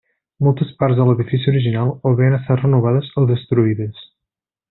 [0.45, 4.01] Moltes parts de l'edifici original, o bé han estat renovades o destruïdes.